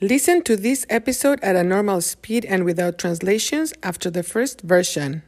Listen 0.00 0.42
to 0.42 0.56
this 0.56 0.84
episode 0.90 1.38
at 1.40 1.54
a 1.54 1.62
normal 1.62 2.00
speed 2.00 2.44
and 2.46 2.64
without 2.64 2.98
translations 2.98 3.72
after 3.80 4.10
the 4.10 4.24
first 4.24 4.60
version. 4.62 5.22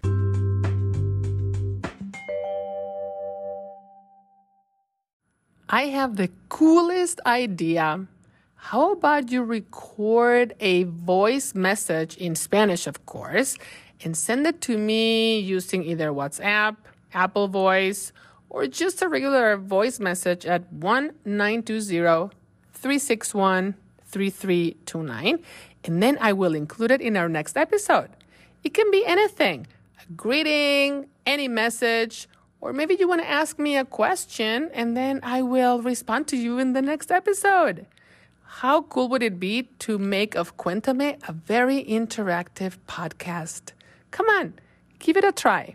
I 5.68 5.82
have 5.82 6.16
the 6.16 6.30
coolest 6.48 7.21
idea. 7.24 8.08
How 8.56 8.90
about 8.90 9.30
you 9.30 9.44
record 9.44 10.54
a 10.58 10.83
voice 10.83 11.54
message 11.54 12.17
in 12.17 12.35
Spanish, 12.35 12.88
of 12.88 13.06
course, 13.06 13.56
and 14.03 14.17
send 14.17 14.48
it 14.48 14.60
to 14.62 14.76
me 14.76 15.38
using 15.38 15.85
either 15.85 16.10
WhatsApp, 16.10 16.74
Apple 17.14 17.46
Voice, 17.46 18.12
or 18.51 18.66
just 18.66 19.01
a 19.01 19.09
regular 19.09 19.56
voice 19.56 20.01
message 20.01 20.45
at 20.45 20.73
1 20.73 21.12
361 21.23 23.74
3329. 24.07 25.38
And 25.84 26.02
then 26.02 26.19
I 26.20 26.33
will 26.33 26.55
include 26.55 26.91
it 26.91 27.01
in 27.01 27.16
our 27.16 27.28
next 27.28 27.56
episode. 27.56 28.10
It 28.64 28.74
can 28.74 28.91
be 28.91 29.05
anything 29.06 29.66
a 30.01 30.12
greeting, 30.12 31.06
any 31.24 31.48
message, 31.48 32.28
or 32.61 32.73
maybe 32.73 32.97
you 32.98 33.06
want 33.06 33.23
to 33.23 33.28
ask 33.28 33.59
me 33.59 33.77
a 33.77 33.84
question 33.84 34.70
and 34.74 34.97
then 34.97 35.20
I 35.23 35.42
will 35.42 35.80
respond 35.83 36.27
to 36.28 36.37
you 36.37 36.59
in 36.59 36.73
the 36.73 36.83
next 36.83 37.11
episode. 37.11 37.87
How 38.42 38.83
cool 38.83 39.09
would 39.09 39.23
it 39.23 39.38
be 39.38 39.69
to 39.80 39.98
make 39.98 40.34
of 40.34 40.56
Cuéntame 40.56 41.16
a 41.28 41.33
very 41.33 41.84
interactive 41.84 42.78
podcast? 42.88 43.73
Come 44.11 44.27
on, 44.27 44.55
give 44.98 45.16
it 45.16 45.25
a 45.25 45.33
try. 45.33 45.75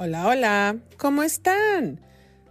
Hola, 0.00 0.28
hola, 0.28 0.78
¿cómo 0.96 1.24
están? 1.24 2.00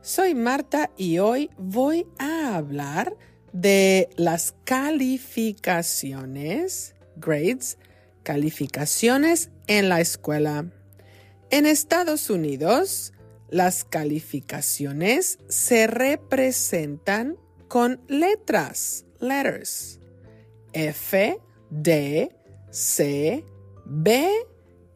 Soy 0.02 0.36
Marta 0.36 0.92
y 0.98 1.20
hoy 1.20 1.50
voy 1.58 2.06
a 2.20 2.58
hablar 2.58 3.16
de 3.54 4.10
las 4.18 4.54
calificaciones, 4.66 6.94
grades, 7.16 7.78
calificaciones 8.24 9.50
en 9.68 9.88
la 9.88 10.02
escuela. 10.02 10.70
En 11.50 11.66
Estados 11.66 12.30
Unidos, 12.30 13.14
las 13.48 13.86
calificaciones 13.86 15.40
se 15.48 15.88
representan 15.88 17.38
con 17.70 18.02
letras, 18.10 19.06
letters. 19.22 20.02
F, 20.74 21.40
D, 21.70 22.36
C, 22.72 23.46
B 23.86 24.30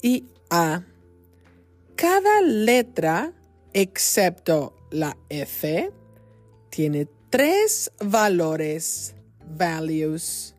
y 0.02 0.26
A. 0.50 0.84
Cada 1.96 2.42
letra, 2.42 3.34
excepto 3.74 4.76
la 4.90 5.18
F, 5.30 5.92
tiene 6.70 7.08
tres 7.30 7.92
valores, 8.00 9.16
values. 9.58 10.56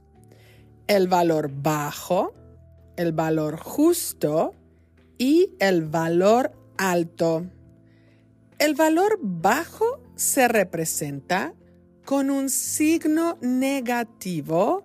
El 0.86 1.08
valor 1.08 1.50
bajo, 1.52 2.34
el 2.96 3.12
valor 3.12 3.56
justo 3.58 4.54
y 5.18 5.54
el 5.58 5.84
valor 5.84 6.52
alto. 6.76 7.46
El 8.58 8.74
valor 8.74 9.18
bajo 9.20 10.00
se 10.14 10.48
representa 10.48 11.54
con 12.04 12.30
un 12.30 12.50
signo 12.50 13.38
negativo 13.40 14.84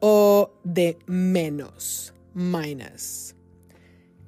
o 0.00 0.52
de 0.64 0.98
menos, 1.06 2.12
minus. 2.34 3.34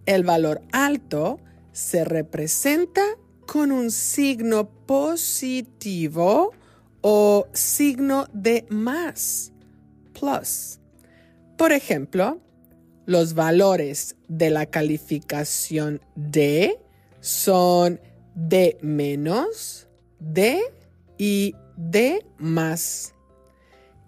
El 0.06 0.24
valor 0.24 0.62
alto 0.72 1.40
se 1.78 2.04
representa 2.04 3.04
con 3.46 3.70
un 3.70 3.92
signo 3.92 4.68
positivo 4.84 6.52
o 7.02 7.46
signo 7.52 8.26
de 8.32 8.66
más, 8.68 9.52
plus. 10.12 10.80
Por 11.56 11.70
ejemplo, 11.70 12.40
los 13.06 13.34
valores 13.34 14.16
de 14.26 14.50
la 14.50 14.66
calificación 14.66 16.00
D 16.16 16.80
son 17.20 18.00
D 18.34 18.76
menos, 18.82 19.86
D 20.18 20.60
y 21.16 21.54
D 21.76 22.26
más. 22.38 23.14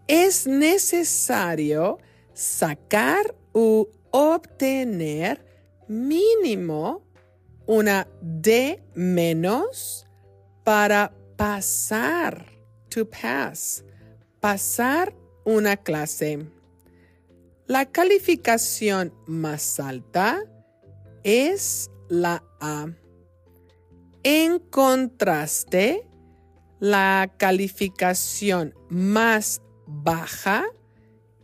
Es 0.08 0.48
necesario 0.48 1.98
sacar 2.34 3.32
u 3.54 3.86
obtener 4.10 5.46
mínimo 5.86 7.08
una 7.70 8.08
D 8.20 8.82
menos 8.96 10.04
para 10.64 11.14
pasar, 11.36 12.44
to 12.88 13.08
pass, 13.08 13.84
pasar 14.40 15.14
una 15.44 15.76
clase. 15.76 16.48
La 17.68 17.86
calificación 17.86 19.14
más 19.28 19.78
alta 19.78 20.42
es 21.22 21.88
la 22.08 22.42
A. 22.58 22.88
En 24.24 24.58
contraste, 24.58 26.08
la 26.80 27.32
calificación 27.36 28.74
más 28.88 29.62
baja 29.86 30.64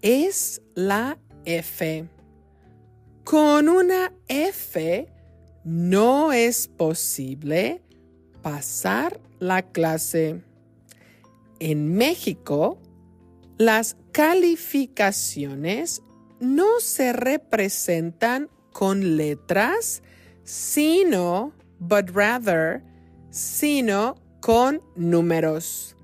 es 0.02 0.60
la 0.74 1.20
F. 1.44 2.08
Con 3.22 3.68
una 3.68 4.12
F 4.26 5.15
no 5.66 6.32
es 6.32 6.68
posible 6.68 7.82
pasar 8.40 9.20
la 9.40 9.62
clase. 9.62 10.44
En 11.58 11.92
México, 11.92 12.78
las 13.58 13.96
calificaciones 14.12 16.02
no 16.38 16.78
se 16.78 17.12
representan 17.12 18.48
con 18.72 19.16
letras, 19.16 20.04
sino, 20.44 21.52
but 21.80 22.10
rather, 22.14 22.84
sino 23.30 24.14
con 24.40 24.80
números. 24.94 25.96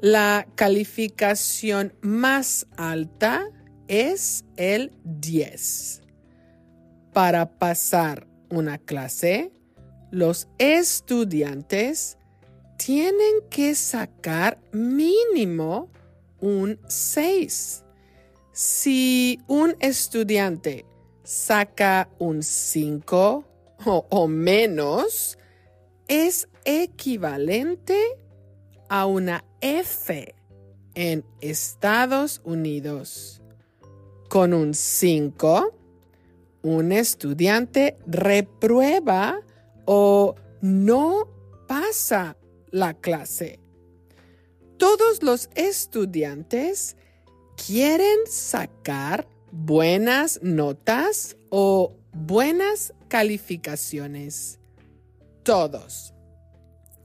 La 0.00 0.46
calificación 0.56 1.94
más 2.02 2.66
alta 2.76 3.48
es 3.88 4.44
el 4.58 4.92
10. 5.04 6.02
Para 7.14 7.48
pasar 7.58 8.33
una 8.56 8.78
clase, 8.78 9.52
los 10.10 10.48
estudiantes 10.58 12.18
tienen 12.76 13.42
que 13.50 13.74
sacar 13.74 14.60
mínimo 14.72 15.90
un 16.40 16.78
6. 16.88 17.84
Si 18.52 19.40
un 19.48 19.74
estudiante 19.80 20.84
saca 21.22 22.08
un 22.18 22.42
5 22.42 23.44
o, 23.86 24.28
menos, 24.28 25.38
es 26.06 26.48
equivalente 26.64 27.98
a 28.88 29.06
una 29.06 29.44
F 29.60 30.34
en 30.94 31.24
Estados 31.40 32.40
Unidos. 32.44 33.42
Con 34.28 34.54
un 34.54 34.74
5, 34.74 35.74
un 36.64 36.92
estudiante 36.92 37.98
reprueba 38.06 39.38
o 39.84 40.34
no 40.62 41.28
pasa 41.68 42.38
la 42.70 42.94
clase. 42.94 43.60
Todos 44.78 45.22
los 45.22 45.50
estudiantes 45.54 46.96
quieren 47.66 48.18
sacar 48.26 49.28
buenas 49.52 50.40
notas 50.42 51.36
o 51.50 51.94
buenas 52.12 52.94
calificaciones. 53.08 54.58
Todos. 55.42 56.14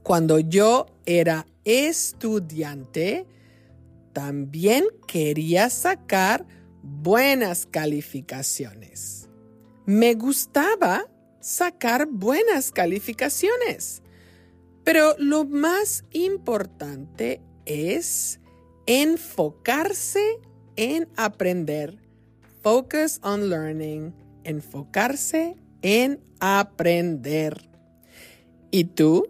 Cuando 0.02 0.38
yo 0.38 0.86
era 1.04 1.46
estudiante, 1.64 3.26
también 4.14 4.86
quería 5.06 5.68
sacar 5.68 6.46
buenas 6.82 7.66
calificaciones 7.66 9.19
me 9.90 10.14
gustaba 10.14 11.10
sacar 11.40 12.06
buenas 12.06 12.70
calificaciones. 12.70 14.04
Pero 14.84 15.16
lo 15.18 15.44
más 15.44 16.04
importante 16.12 17.42
es 17.66 18.38
enfocarse 18.86 20.38
en 20.76 21.08
aprender. 21.16 21.98
Focus 22.62 23.18
on 23.24 23.50
learning. 23.50 24.14
Enfocarse 24.44 25.56
en 25.82 26.22
aprender. 26.38 27.68
¿Y 28.70 28.84
tú? 28.84 29.28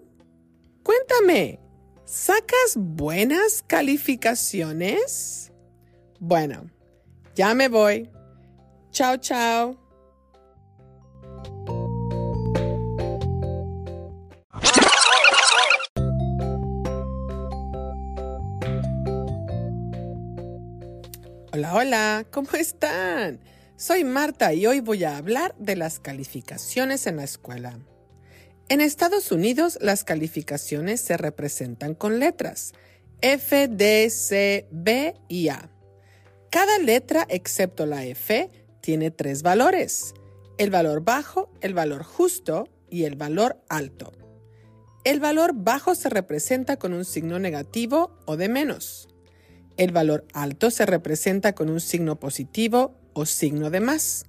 Cuéntame, 0.82 1.58
¿sacas 2.04 2.76
buenas 2.76 3.64
calificaciones? 3.66 5.52
Bueno, 6.18 6.68
ya 7.34 7.54
me 7.54 7.68
voy. 7.68 8.10
Chao, 8.90 9.16
chao. 9.16 9.79
Hola, 21.60 21.74
hola, 21.74 22.26
¿cómo 22.30 22.48
están? 22.52 23.38
Soy 23.76 24.02
Marta 24.02 24.54
y 24.54 24.66
hoy 24.66 24.80
voy 24.80 25.04
a 25.04 25.18
hablar 25.18 25.54
de 25.58 25.76
las 25.76 26.00
calificaciones 26.00 27.06
en 27.06 27.16
la 27.18 27.24
escuela. 27.24 27.78
En 28.70 28.80
Estados 28.80 29.30
Unidos 29.30 29.76
las 29.82 30.02
calificaciones 30.02 31.02
se 31.02 31.18
representan 31.18 31.94
con 31.94 32.18
letras 32.18 32.72
F, 33.20 33.68
D, 33.68 34.08
C, 34.08 34.68
B 34.70 35.14
y 35.28 35.48
A. 35.48 35.70
Cada 36.50 36.78
letra 36.78 37.26
excepto 37.28 37.84
la 37.84 38.06
F 38.06 38.50
tiene 38.80 39.10
tres 39.10 39.42
valores, 39.42 40.14
el 40.56 40.70
valor 40.70 41.04
bajo, 41.04 41.52
el 41.60 41.74
valor 41.74 42.04
justo 42.04 42.70
y 42.88 43.04
el 43.04 43.16
valor 43.16 43.62
alto. 43.68 44.12
El 45.04 45.20
valor 45.20 45.52
bajo 45.54 45.94
se 45.94 46.08
representa 46.08 46.78
con 46.78 46.94
un 46.94 47.04
signo 47.04 47.38
negativo 47.38 48.18
o 48.24 48.38
de 48.38 48.48
menos. 48.48 49.09
El 49.80 49.92
valor 49.92 50.26
alto 50.34 50.70
se 50.70 50.84
representa 50.84 51.54
con 51.54 51.70
un 51.70 51.80
signo 51.80 52.20
positivo 52.20 52.94
o 53.14 53.24
signo 53.24 53.70
de 53.70 53.80
más. 53.80 54.26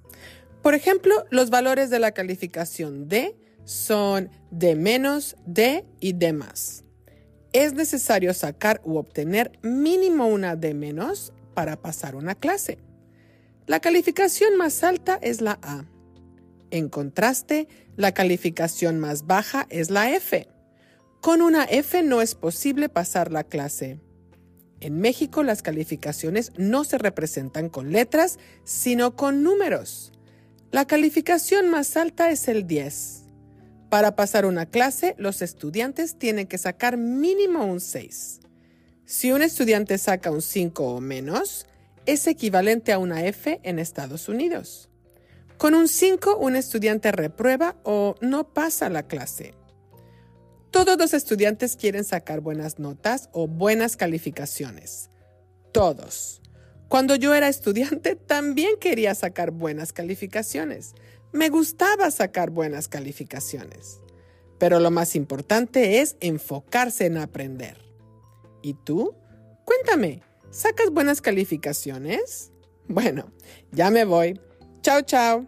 Por 0.61 0.75
ejemplo, 0.75 1.25
los 1.29 1.49
valores 1.49 1.89
de 1.89 1.99
la 1.99 2.13
calificación 2.13 3.09
D 3.09 3.35
son 3.65 4.29
de 4.49 4.77
menos, 4.77 5.35
D 5.45 5.83
y 5.99 6.13
D 6.13 6.31
más. 6.31 6.85
Es 7.51 7.73
necesario 7.73 8.33
sacar 8.33 8.79
u 8.85 8.95
obtener 8.95 9.59
mínimo 9.61 10.27
una 10.27 10.55
D 10.55 10.73
menos 10.73 11.33
para 11.53 11.75
pasar 11.75 12.15
una 12.15 12.33
clase. 12.33 12.77
La 13.67 13.81
calificación 13.81 14.55
más 14.55 14.85
alta 14.85 15.19
es 15.21 15.41
la 15.41 15.59
A. 15.61 15.83
En 16.69 16.87
contraste, 16.87 17.67
la 17.97 18.13
calificación 18.13 18.99
más 18.99 19.27
baja 19.27 19.67
es 19.69 19.89
la 19.89 20.11
F. 20.11 20.47
Con 21.19 21.41
una 21.41 21.65
F 21.65 22.03
no 22.03 22.21
es 22.21 22.35
posible 22.35 22.87
pasar 22.87 23.33
la 23.33 23.43
clase. 23.43 23.99
En 24.81 24.99
México 24.99 25.43
las 25.43 25.61
calificaciones 25.61 26.51
no 26.57 26.83
se 26.83 26.97
representan 26.97 27.69
con 27.69 27.91
letras, 27.91 28.39
sino 28.63 29.15
con 29.15 29.43
números. 29.43 30.11
La 30.71 30.85
calificación 30.85 31.69
más 31.69 31.95
alta 31.97 32.31
es 32.31 32.47
el 32.47 32.65
10. 32.65 33.25
Para 33.89 34.15
pasar 34.15 34.45
una 34.45 34.65
clase, 34.65 35.15
los 35.17 35.41
estudiantes 35.41 36.17
tienen 36.17 36.47
que 36.47 36.57
sacar 36.57 36.97
mínimo 36.97 37.65
un 37.65 37.79
6. 37.79 38.39
Si 39.05 39.31
un 39.31 39.43
estudiante 39.43 39.97
saca 39.97 40.31
un 40.31 40.41
5 40.41 40.95
o 40.95 40.99
menos, 40.99 41.67
es 42.05 42.25
equivalente 42.25 42.91
a 42.91 42.97
una 42.97 43.25
F 43.25 43.59
en 43.63 43.77
Estados 43.77 44.29
Unidos. 44.29 44.89
Con 45.57 45.75
un 45.75 45.87
5, 45.87 46.37
un 46.37 46.55
estudiante 46.55 47.11
reprueba 47.11 47.75
o 47.83 48.15
no 48.21 48.51
pasa 48.53 48.89
la 48.89 49.03
clase. 49.03 49.53
Todos 50.71 50.97
los 50.97 51.13
estudiantes 51.13 51.75
quieren 51.75 52.05
sacar 52.05 52.39
buenas 52.39 52.79
notas 52.79 53.29
o 53.33 53.47
buenas 53.47 53.97
calificaciones. 53.97 55.09
Todos. 55.73 56.41
Cuando 56.87 57.15
yo 57.15 57.33
era 57.33 57.49
estudiante 57.49 58.15
también 58.27 58.77
quería 58.79 59.13
sacar 59.13 59.51
buenas 59.51 59.91
calificaciones. 59.91 60.93
Me 61.33 61.49
gustaba 61.49 62.09
sacar 62.09 62.49
buenas 62.51 62.87
calificaciones. 62.87 63.99
Pero 64.59 64.79
lo 64.79 64.91
más 64.91 65.15
importante 65.15 65.99
es 65.99 66.15
enfocarse 66.19 67.05
en 67.05 67.17
aprender. 67.17 67.77
¿Y 68.61 68.73
tú? 68.73 69.15
Cuéntame, 69.65 70.21
¿sacas 70.49 70.89
buenas 70.89 71.21
calificaciones? 71.21 72.47
Bueno, 72.87 73.31
ya 73.71 73.89
me 73.89 74.03
voy. 74.03 74.41
Chao, 74.81 75.01
chao. 75.01 75.47